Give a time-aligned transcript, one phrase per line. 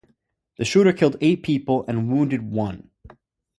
[0.57, 2.89] The shooter killed eight people and wounded one.